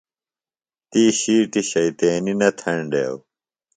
تی 0.89 1.03
شِیٹیۡ 1.19 1.65
شیطینیۡ 1.69 2.37
نہ 2.39 2.49
تھینڈیوۡ۔ 2.59 3.19